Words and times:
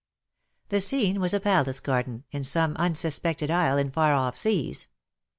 The 0.69 0.81
scene 0.81 1.19
was 1.19 1.31
a 1.31 1.39
palace 1.39 1.79
garden, 1.79 2.23
in 2.31 2.43
some" 2.43 2.75
unsuspected 2.79 3.51
isle 3.51 3.77
in 3.77 3.91
far 3.91 4.15
off 4.15 4.35
seas. 4.35 4.87